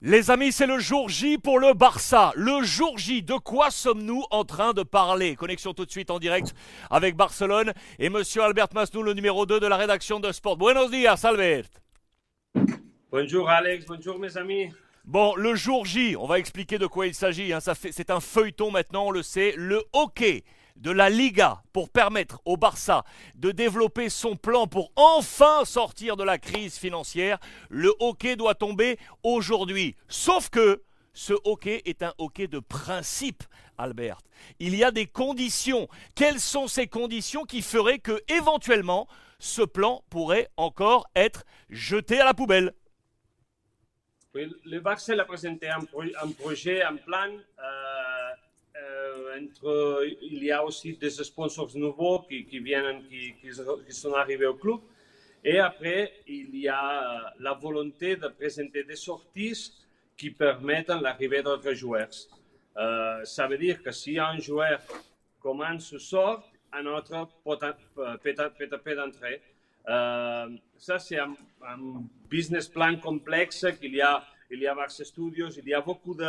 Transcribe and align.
Les 0.00 0.30
amis, 0.30 0.52
c'est 0.52 0.68
le 0.68 0.78
jour 0.78 1.08
J 1.08 1.38
pour 1.38 1.58
le 1.58 1.74
Barça. 1.74 2.30
Le 2.36 2.62
jour 2.62 2.96
J, 2.98 3.24
de 3.24 3.34
quoi 3.34 3.72
sommes-nous 3.72 4.22
en 4.30 4.44
train 4.44 4.72
de 4.72 4.84
parler? 4.84 5.34
Connexion 5.34 5.74
tout 5.74 5.84
de 5.84 5.90
suite 5.90 6.12
en 6.12 6.20
direct 6.20 6.54
avec 6.88 7.16
Barcelone 7.16 7.72
et 7.98 8.08
monsieur 8.08 8.44
Albert 8.44 8.68
Masnou, 8.72 9.02
le 9.02 9.12
numéro 9.12 9.44
2 9.44 9.58
de 9.58 9.66
la 9.66 9.76
rédaction 9.76 10.20
de 10.20 10.30
Sport. 10.30 10.56
Buenos 10.56 10.92
días, 10.92 11.20
Albert. 11.24 11.64
Bonjour 13.10 13.50
Alex, 13.50 13.86
bonjour 13.86 14.20
mes 14.20 14.36
amis. 14.36 14.70
Bon, 15.04 15.34
le 15.34 15.56
jour 15.56 15.84
J, 15.84 16.14
on 16.16 16.28
va 16.28 16.38
expliquer 16.38 16.78
de 16.78 16.86
quoi 16.86 17.08
il 17.08 17.14
s'agit. 17.14 17.52
Hein. 17.52 17.58
c'est 17.60 18.10
un 18.10 18.20
feuilleton 18.20 18.70
maintenant, 18.70 19.06
on 19.06 19.10
le 19.10 19.24
sait. 19.24 19.52
Le 19.56 19.82
hockey 19.92 20.44
de 20.78 20.90
la 20.90 21.10
Liga 21.10 21.62
pour 21.72 21.90
permettre 21.90 22.40
au 22.44 22.56
Barça 22.56 23.04
de 23.34 23.50
développer 23.50 24.08
son 24.08 24.36
plan 24.36 24.66
pour 24.66 24.92
enfin 24.96 25.64
sortir 25.64 26.16
de 26.16 26.24
la 26.24 26.38
crise 26.38 26.78
financière, 26.78 27.38
le 27.68 27.92
hockey 28.00 28.36
doit 28.36 28.54
tomber 28.54 28.98
aujourd'hui. 29.22 29.96
Sauf 30.08 30.48
que 30.50 30.82
ce 31.12 31.34
hockey 31.44 31.82
est 31.84 32.02
un 32.02 32.14
hockey 32.18 32.46
de 32.46 32.60
principe, 32.60 33.42
Albert. 33.76 34.20
Il 34.60 34.74
y 34.76 34.84
a 34.84 34.90
des 34.90 35.06
conditions. 35.06 35.88
Quelles 36.14 36.40
sont 36.40 36.68
ces 36.68 36.86
conditions 36.86 37.44
qui 37.44 37.60
feraient 37.60 37.98
que, 37.98 38.22
éventuellement, 38.28 39.08
ce 39.40 39.62
plan 39.62 40.04
pourrait 40.10 40.48
encore 40.56 41.08
être 41.16 41.44
jeté 41.70 42.20
à 42.20 42.24
la 42.24 42.34
poubelle? 42.34 42.72
Le 44.34 44.78
Barça 44.78 45.14
a 45.14 45.24
présenté 45.24 45.68
un, 45.68 45.80
projet, 46.38 46.82
un 46.82 46.96
plan. 46.96 47.32
Euh, 47.58 47.87
il 50.22 50.44
y 50.44 50.50
a 50.50 50.64
aussi 50.64 50.94
des 50.94 51.10
sponsors 51.10 51.76
nouveaux 51.76 52.20
qui, 52.20 52.58
viennent, 52.58 53.02
qui, 53.08 53.52
sont 53.92 54.14
arrivés 54.14 54.46
au 54.46 54.54
club. 54.54 54.80
Et 55.44 55.58
après, 55.58 56.12
il 56.26 56.56
y 56.56 56.68
a 56.68 57.34
la 57.38 57.54
volonté 57.54 58.16
de 58.16 58.28
présenter 58.28 58.84
des 58.84 58.96
sorties 58.96 59.72
qui 60.16 60.30
permettent 60.30 60.88
l'arrivée 60.88 61.42
d'autres 61.42 61.72
joueurs. 61.74 62.08
Euh, 62.76 63.24
ça 63.24 63.46
veut 63.46 63.58
dire 63.58 63.82
que 63.82 63.90
si 63.92 64.18
un 64.18 64.38
joueur 64.38 64.80
commence 65.40 65.92
à 65.92 65.98
sortir, 65.98 66.50
un 66.72 66.86
autre 66.86 67.28
peut, 67.44 68.94
d'entrée. 68.94 69.40
Euh, 69.88 70.48
ça, 70.76 70.98
c'est 70.98 71.18
un, 71.18 71.34
business 72.28 72.68
plan 72.68 72.96
complexe 72.96 73.66
qu'il 73.80 73.94
y 73.94 74.02
a. 74.02 74.22
Il 74.50 74.60
y 74.60 74.66
a 74.66 74.74
Barça 74.74 75.04
Studios, 75.04 75.50
il 75.50 75.68
y 75.68 75.74
a 75.74 75.82
beaucoup 75.82 76.14
de, 76.14 76.24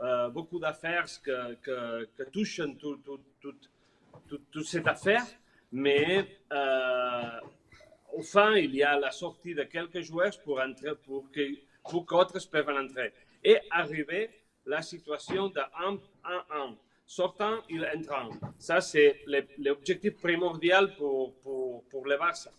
euh, 0.00 0.28
beaucoup 0.30 0.58
d'affaires 0.58 1.06
que, 1.22 1.54
que, 1.56 2.22
touchent 2.32 2.62
toute 2.78 3.04
tout, 4.28 4.38
tout, 4.50 4.62
cette 4.62 4.86
affaire, 4.86 5.24
mais 5.72 6.26
euh, 6.52 7.40
au 8.12 8.22
fin, 8.22 8.54
il 8.54 8.74
y 8.74 8.82
a 8.82 8.98
la 8.98 9.10
sortie 9.10 9.54
de 9.54 9.64
quelques 9.64 10.00
joueurs 10.00 10.32
pour 10.44 10.60
entrer, 10.60 10.94
pour 11.04 11.30
que 11.30 11.40
pour 11.82 12.06
qu'autres 12.06 12.38
peuvent 12.50 12.68
entrer. 12.68 13.12
Et 13.42 13.58
arriver 13.70 14.30
la 14.66 14.82
situation 14.82 15.48
de 15.48 15.60
1 15.60 15.98
1 16.24 16.76
Sortant, 17.06 17.58
il 17.68 17.84
entrant. 17.84 18.30
Ça, 18.56 18.80
c'est 18.80 19.22
l'objectif 19.58 20.16
primordial 20.20 20.94
pour, 20.94 21.34
pour, 21.40 21.82
pour 21.88 22.06
le 22.06 22.16
Barça. 22.16 22.52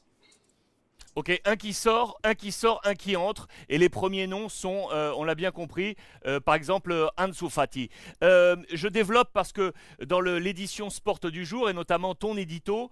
Ok, 1.16 1.42
un 1.44 1.58
qui 1.58 1.74
sort, 1.74 2.18
un 2.24 2.36
qui 2.36 2.54
sort, 2.54 2.80
un 2.86 2.96
qui 2.96 3.18
entre. 3.18 3.50
Et 3.68 3.78
les 3.78 3.90
premiers 3.90 4.28
noms 4.28 4.48
sont, 4.48 4.88
euh, 4.94 5.12
on 5.18 5.26
l'a 5.26 5.36
bien 5.36 5.52
compris, 5.52 5.98
euh, 6.26 6.40
par 6.40 6.56
exemple 6.56 7.10
Ansu 7.18 7.50
Fati. 7.50 7.90
Euh, 8.24 8.56
je 8.72 8.88
développe 8.88 9.28
parce 9.34 9.52
que 9.52 9.74
dans 10.06 10.22
l'édition 10.22 10.90
Sport 10.90 11.20
du 11.30 11.46
jour, 11.46 11.70
et 11.70 11.74
notamment 11.74 12.16
ton 12.16 12.38
édito, 12.38 12.90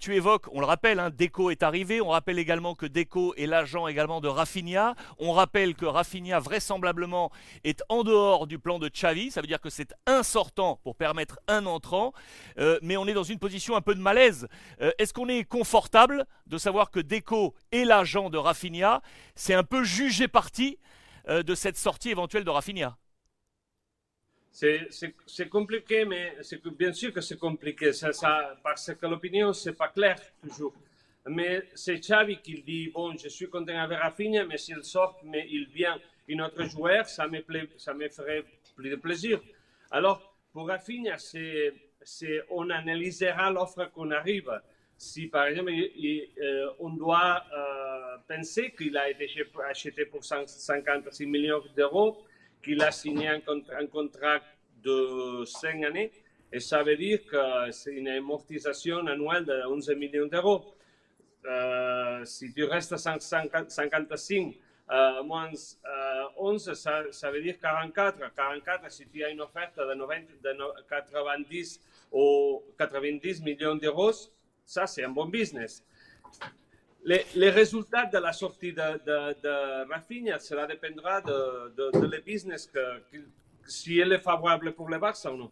tu 0.00 0.16
évoques, 0.16 0.46
on 0.52 0.60
le 0.60 0.66
rappelle, 0.66 0.98
hein, 0.98 1.10
Deco 1.10 1.50
est 1.50 1.62
arrivé. 1.62 2.00
On 2.00 2.08
rappelle 2.08 2.38
également 2.38 2.74
que 2.74 2.86
Deco 2.86 3.34
est 3.34 3.44
l'agent 3.44 3.86
également 3.86 4.22
de 4.22 4.28
Rafinha. 4.28 4.94
On 5.18 5.32
rappelle 5.32 5.74
que 5.74 5.84
Rafinha, 5.84 6.40
vraisemblablement, 6.40 7.30
est 7.64 7.82
en 7.90 8.02
dehors 8.02 8.46
du 8.46 8.58
plan 8.58 8.78
de 8.78 8.88
Xavi. 8.88 9.30
Ça 9.30 9.42
veut 9.42 9.46
dire 9.46 9.60
que 9.60 9.68
c'est 9.68 9.92
un 10.06 10.22
sortant 10.22 10.80
pour 10.84 10.96
permettre 10.96 11.38
un 11.48 11.66
entrant. 11.66 12.14
mais 12.80 12.96
on 12.96 13.06
est 13.06 13.12
dans 13.12 13.22
une 13.24 13.38
position 13.38 13.76
un 13.76 13.82
peu 13.82 13.94
de 13.94 14.00
malaise. 14.00 14.48
Est-ce 14.98 15.12
qu'on 15.12 15.28
est 15.28 15.44
confortable 15.44 16.24
de 16.46 16.56
savoir 16.56 16.90
que 16.90 17.00
Deco 17.00 17.54
et 17.72 17.84
l'agent 17.84 18.30
de 18.30 18.38
Rafinha, 18.38 19.02
c'est 19.34 19.54
un 19.54 19.64
peu 19.64 19.84
jugé 19.84 20.28
parti 20.28 20.78
euh, 21.28 21.42
de 21.42 21.54
cette 21.54 21.76
sortie 21.76 22.10
éventuelle 22.10 22.44
de 22.44 22.50
Rafinha. 22.50 22.96
C'est 24.50 25.48
compliqué, 25.48 26.04
mais 26.04 26.36
bien 26.76 26.92
sûr 26.92 27.12
que 27.12 27.20
c'est 27.20 27.38
compliqué, 27.38 27.92
ça, 27.92 28.10
parce 28.62 28.92
que 28.94 29.06
l'opinion, 29.06 29.52
c'est 29.52 29.74
pas 29.74 29.88
clair 29.88 30.16
toujours. 30.42 30.74
Mais 31.26 31.68
c'est 31.74 31.98
Xavi 31.98 32.38
qui 32.38 32.62
dit, 32.62 32.88
bon, 32.88 33.16
je 33.16 33.28
suis 33.28 33.48
content 33.48 33.78
avec 33.78 33.98
Rafinha, 33.98 34.44
mais 34.46 34.58
s'il 34.58 34.82
sort, 34.82 35.20
mais 35.22 35.46
il 35.50 35.66
vient 35.68 35.98
un 36.30 36.38
autre 36.40 36.64
joueur, 36.64 37.06
ça 37.06 37.28
me, 37.28 37.44
ça 37.76 37.94
me 37.94 38.08
ferait 38.08 38.44
plus 38.74 38.90
de 38.90 38.96
plaisir. 38.96 39.40
Alors, 39.90 40.34
pour 40.52 40.66
Rafinha, 40.66 41.16
on 42.50 42.70
analysera 42.70 43.50
l'offre 43.50 43.84
qu'on 43.92 44.10
arrive 44.10 44.50
si 44.98 45.28
par 45.28 45.46
exemple 45.46 45.70
euh, 45.70 46.70
on 46.80 46.90
doit 46.90 47.44
euh, 47.56 48.16
penser 48.26 48.74
qu'il 48.76 48.96
a 48.96 49.08
été 49.08 49.28
acheté 49.70 50.04
pour 50.06 50.24
56 50.24 51.24
millions 51.26 51.62
d'euros, 51.76 52.24
qu'il 52.62 52.82
a 52.82 52.90
signé 52.90 53.28
un, 53.28 53.40
contrat 53.86 54.40
de 54.82 55.44
5 55.44 55.84
années, 55.84 56.10
et 56.52 56.58
ça 56.58 56.82
veut 56.82 56.96
dire 56.96 57.24
que 57.26 57.70
c'est 57.70 57.94
une 57.94 58.08
amortisation 58.08 59.06
annuelle 59.06 59.44
de 59.44 59.62
11 59.68 59.90
millions 59.90 60.26
d'euros. 60.26 60.74
Euh, 61.46 62.24
si 62.24 62.52
tu 62.52 62.64
restes 62.64 62.92
à 62.92 62.98
55 62.98 63.92
moins 65.24 65.50
11, 66.36 66.72
ça, 66.72 67.30
veut 67.30 67.42
dire 67.42 67.60
44. 67.60 68.34
44, 68.34 68.90
si 68.90 69.06
tu 69.06 69.22
as 69.22 69.28
une 69.30 69.42
offerte 69.42 69.76
de, 69.76 70.56
90 70.88 71.80
ou 72.10 72.64
90 72.76 73.42
millions 73.42 73.76
d'euros, 73.76 74.12
ça, 74.68 74.86
c'est 74.86 75.02
un 75.02 75.08
bon 75.08 75.24
business. 75.24 75.82
Les, 77.02 77.48
résultats 77.48 78.04
de 78.04 78.18
la 78.18 78.34
sortie 78.34 78.74
de, 78.74 78.88
de, 79.42 79.88
Rafinha, 79.90 80.38
cela 80.38 80.66
dépendra 80.66 81.22
de, 81.22 81.74
de, 81.74 82.06
le 82.06 82.20
business, 82.20 82.66
que, 82.66 83.02
si 83.66 83.98
elle 83.98 84.12
est 84.12 84.18
favorable 84.18 84.74
pour 84.74 84.90
le 84.90 84.98
Barça 84.98 85.32
ou 85.32 85.38
non. 85.38 85.50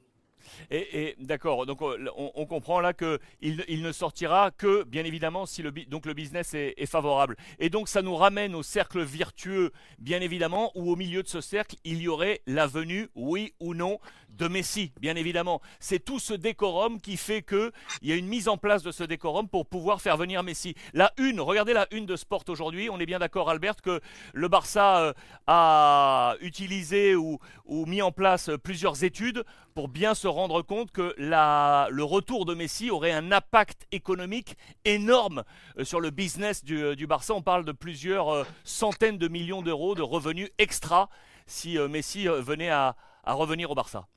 Et, 0.71 1.17
d'accord, 1.19 1.67
donc 1.67 1.81
on, 1.83 2.47
comprend 2.47 2.81
là 2.81 2.93
qu'il 2.93 3.65
il 3.69 3.83
ne 3.83 3.93
sortira 3.93 4.51
que, 4.51 4.85
bien 4.85 5.05
évidemment, 5.05 5.47
si 5.47 5.63
le, 5.63 5.71
business 5.71 6.55
est, 6.55 6.87
favorable. 6.87 7.37
Et 7.59 7.69
donc 7.69 7.89
ça 7.89 8.03
nous 8.03 8.15
ramène 8.15 8.55
au 8.55 8.63
cercle 8.63 9.03
virtueux, 9.03 9.73
bien 9.99 10.21
évidemment, 10.21 10.71
où 10.75 10.91
au 10.91 10.97
milieu 10.97 11.23
de 11.23 11.29
ce 11.29 11.41
cercle, 11.41 11.77
il 11.85 12.01
y 12.01 12.09
aurait 12.09 12.43
la 12.47 12.67
venue, 12.67 13.09
oui 13.15 13.55
ou 13.61 13.75
non, 13.75 13.99
de 14.31 14.49
Messi, 14.49 14.93
bien 15.01 15.17
évidemment. 15.17 15.61
C'est 15.81 16.05
tout 16.05 16.19
ce 16.19 16.35
décorum 16.35 17.01
qui 17.01 17.17
fait 17.17 17.43
qu'il 17.43 17.73
y 18.03 18.13
a 18.13 18.17
une 18.17 18.29
mise 18.29 18.49
en 18.49 18.57
place 18.57 18.83
de 18.83 18.93
ce 18.93 19.05
décorum 19.05 19.49
pour 19.49 19.67
pouvoir 19.67 20.01
faire 20.01 20.17
venir 20.17 20.43
Messi. 20.43 20.75
La 20.93 21.13
une, 21.19 21.41
regardez 21.41 21.73
la 21.73 21.87
une 21.91 22.07
de 22.07 22.17
Sport 22.17 22.45
aujourd'hui, 22.49 22.91
on 22.91 23.01
est 23.01 23.07
bien 23.07 23.19
d'accord 23.19 23.51
Albert 23.51 23.77
que 23.83 24.01
le 24.33 24.49
Barça 24.49 24.99
euh, 25.01 25.13
a 25.47 26.37
utilisé 26.41 27.15
ou 27.15 27.39
mis 27.67 28.03
en 28.03 28.13
place 28.13 28.51
plusieurs 28.63 29.05
études 29.05 29.45
pour 29.77 29.89
bien 29.89 30.15
se 30.15 30.27
rendre 30.27 30.63
compte 30.63 30.91
que 30.91 31.15
le 31.19 32.03
retour 32.03 32.47
de 32.47 32.55
Messi 32.55 32.91
aurait 32.91 33.13
un 33.13 33.31
impact 33.31 33.87
économique 33.93 34.57
énorme 34.87 35.45
euh, 35.79 35.85
sur 35.85 36.01
le 36.01 36.09
business 36.09 36.65
du, 36.65 36.83
euh, 36.83 36.97
du 36.97 37.07
Barça. 37.07 37.35
On 37.35 37.43
parle 37.43 37.67
de 37.67 37.73
plusieurs 37.73 38.31
euh, 38.31 38.45
centaines 38.65 39.19
de 39.19 39.29
millions 39.29 39.61
d'euros 39.61 39.95
de 39.95 40.01
revenus 40.01 40.49
extra 40.57 41.11
si 41.47 41.79
Messi 41.91 42.27
venait 42.27 42.71
à, 42.71 42.97
revenir 43.27 43.71
au 43.71 43.75
Barça. 43.75 44.09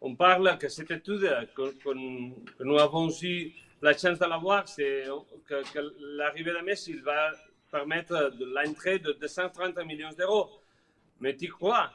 On 0.00 0.16
parle 0.16 0.56
que 0.56 0.68
cette 0.68 0.90
étude 0.90 1.30
que, 1.54 1.72
que, 1.78 2.64
nous 2.64 2.78
avons 2.78 3.10
eu 3.22 3.52
la 3.82 3.92
chance 3.92 4.18
de 4.18 4.24
l'avoir, 4.24 4.66
c'est 4.66 5.04
que 5.46 5.94
l'arrivée 6.16 6.52
de 6.52 6.64
Messi 6.64 6.94
va 6.94 7.30
permettre 7.70 8.32
l'entrée 8.40 8.98
de 8.98 9.12
230 9.12 9.76
millions 9.84 10.10
d'euros. 10.18 10.48
Mais 11.20 11.36
tu 11.36 11.48
crois 11.48 11.92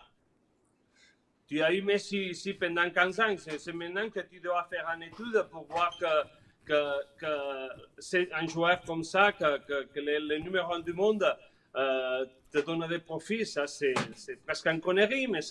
tu 1.48 1.62
as 1.62 1.72
eu 1.74 1.82
Messi 1.82 2.30
ici 2.30 2.54
pendant 2.54 2.90
15 2.90 3.20
ans. 3.20 3.36
C'est 3.38 3.74
maintenant 3.74 4.10
que 4.10 4.22
tu 4.22 4.40
dois 4.40 4.64
faire 4.70 4.88
une 4.96 5.04
étude 5.04 5.44
pour 5.52 5.66
voir 5.66 5.96
que, 6.00 6.76
que, 7.20 7.70
c'est 8.00 8.32
un 8.34 8.48
joueur 8.48 8.82
comme 8.82 9.04
ça, 9.04 9.32
que, 9.32 9.60
que, 9.86 10.00
le, 10.00 10.38
numéro 10.40 10.74
1 10.74 10.80
du 10.80 10.94
monde 10.94 11.26
euh, 11.76 12.26
te 12.52 12.60
donne 12.60 12.88
des 12.88 13.00
profits. 13.00 13.46
Ça, 13.46 13.68
c'est 13.68 13.94
presque 14.46 14.68
une 14.68 14.82
connerie, 14.82 15.28
mais, 15.28 15.42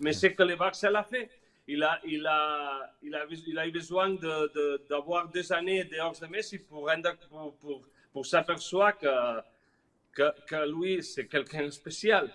mais 0.00 0.12
c'est 0.12 0.34
que 0.34 0.42
le 0.44 0.56
Barça 0.56 0.90
l'a 0.90 1.02
fait. 1.02 1.28
Il 1.66 1.82
a, 1.82 2.00
il, 2.04 2.26
a, 2.26 2.94
il, 3.02 3.14
a, 3.58 3.66
eu 3.66 3.70
besoin 3.70 4.10
d'avoir 4.88 5.28
de, 5.28 5.32
deux 5.32 5.52
années 5.52 5.84
dehors 5.84 6.18
de 6.18 6.26
Messi 6.26 6.58
pour 6.58 8.26
s'apercevoir 8.26 8.98
que, 8.98 9.40
que, 10.12 10.32
que 10.46 10.68
lui, 10.68 11.02
c'est 11.02 11.26
quelqu'un 11.26 11.66
de 11.66 11.70
spécial. 11.70 12.30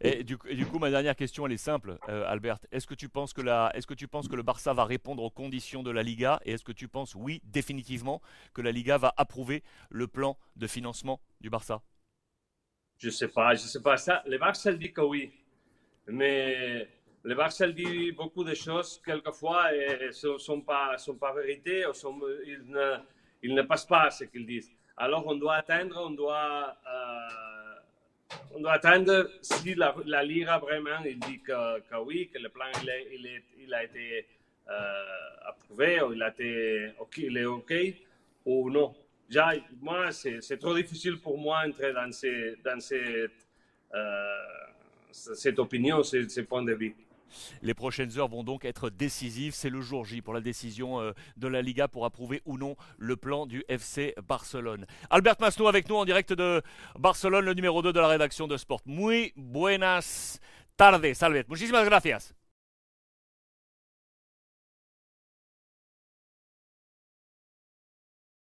Et 0.00 0.24
du, 0.24 0.36
coup, 0.36 0.78
ma 0.78 0.90
dernière 0.90 1.16
question, 1.16 1.46
elle 1.46 1.52
est 1.52 1.56
simple, 1.56 1.98
euh, 2.08 2.24
Albert. 2.26 2.58
Est-ce 2.70 2.86
que, 2.86 2.94
tu 2.94 3.08
penses 3.08 3.32
que 3.32 3.40
le 3.42 4.42
Barça 4.42 4.72
va 4.72 4.84
répondre 4.84 5.22
aux 5.22 5.30
conditions 5.30 5.82
de 5.82 5.90
la 5.90 6.02
Liga 6.02 6.40
Et 6.44 6.52
est-ce 6.52 6.64
que 6.64 6.72
tu 6.72 6.88
penses, 6.88 7.14
oui, 7.14 7.40
définitivement, 7.44 8.20
que 8.54 8.62
la 8.62 8.72
Liga 8.72 8.98
va 8.98 9.12
approuver 9.16 9.62
le 9.90 10.06
plan 10.06 10.36
de 10.56 10.66
financement 10.66 11.20
du 11.40 11.50
Barça? 11.50 11.82
Je 12.98 13.10
sais 13.10 13.28
pas, 13.28 13.54
je 13.54 13.60
sais 13.60 13.82
pas. 13.82 13.96
Ça, 13.96 14.22
le 14.26 14.38
Barça 14.38 14.72
dit 14.72 14.92
que 14.92 15.00
oui. 15.00 15.32
Mais 16.08 16.88
le 17.22 17.34
Barça 17.34 17.68
dit 17.68 18.12
beaucoup 18.12 18.44
de 18.44 18.54
choses, 18.54 19.00
quelquefois, 19.04 19.74
et 19.74 20.06
ne 20.06 20.38
sont 20.38 20.62
pas, 20.62 20.96
sont 20.98 21.18
ou 21.20 22.28
ils, 22.46 22.64
ne, 22.66 23.54
ne 23.54 23.62
passent 23.62 23.86
pas 23.86 24.10
ce 24.10 24.24
qu'ils 24.24 24.46
disent. 24.46 24.70
Alors, 24.96 25.26
on 25.26 25.36
doit 25.36 25.56
attendre, 25.56 25.96
on 26.04 26.10
doit, 26.10 26.76
euh, 26.86 27.47
on 28.54 28.60
doit 28.60 28.72
attendre 28.72 29.28
si 29.40 29.74
la, 29.74 30.22
Liga 30.22 30.58
vraiment 30.58 31.02
il 31.04 31.18
dit 31.20 31.40
que, 31.40 31.80
que, 31.80 31.96
oui, 32.04 32.30
que 32.32 32.38
le 32.38 32.48
plan 32.48 32.66
il, 32.82 32.88
est, 33.26 33.42
il, 33.58 33.74
a 33.74 33.84
été 33.84 34.26
euh, 34.68 35.48
approuvé, 35.48 36.00
ou 36.02 36.12
il, 36.12 36.22
a 36.22 36.28
été, 36.28 36.90
okay, 36.98 37.22
il 37.26 37.36
est 37.36 37.44
OK, 37.44 37.74
ou 38.44 38.70
non. 38.70 38.94
Déjà, 39.28 39.52
moi, 39.80 40.10
c'est 40.12 40.58
trop 40.58 40.74
difficile 40.74 41.18
pour 41.20 41.36
moi 41.36 41.66
d'entrer 41.66 41.92
dans, 41.92 42.10
ces, 42.12 42.56
dans 42.64 42.80
cette, 42.80 43.46
euh, 43.94 44.36
cette 45.10 45.58
opinion, 45.58 46.02
ce 46.02 46.40
point 46.40 46.62
de 46.62 46.72
vue. 46.72 46.94
Les 47.62 47.74
prochaines 47.74 48.18
heures 48.18 48.28
vont 48.28 48.44
donc 48.44 48.64
être 48.64 48.90
décisives. 48.90 49.54
C'est 49.54 49.70
le 49.70 49.80
jour 49.80 50.04
J 50.04 50.22
pour 50.22 50.34
la 50.34 50.40
décision 50.40 51.00
euh, 51.00 51.12
de 51.36 51.48
la 51.48 51.62
Liga 51.62 51.88
pour 51.88 52.04
approuver 52.04 52.42
ou 52.44 52.58
non 52.58 52.76
le 52.98 53.16
plan 53.16 53.46
du 53.46 53.64
FC 53.68 54.14
Barcelone. 54.26 54.86
Albert 55.10 55.36
Masno 55.40 55.68
avec 55.68 55.88
nous 55.88 55.96
en 55.96 56.04
direct 56.04 56.32
de 56.32 56.62
Barcelone, 56.98 57.44
le 57.44 57.54
numéro 57.54 57.82
2 57.82 57.92
de 57.92 58.00
la 58.00 58.08
rédaction 58.08 58.46
de 58.46 58.56
Sport. 58.56 58.80
Muy 58.86 59.32
buenas 59.36 60.40
tardes, 60.76 61.12
Albert. 61.20 61.44
Muchísimas 61.48 61.84
gracias. 61.84 62.37